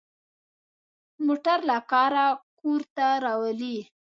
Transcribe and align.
موټر 1.25 1.59
له 1.69 1.77
کاره 1.91 2.25
کور 2.59 2.81
ته 2.95 3.07
راولي. 3.25 3.77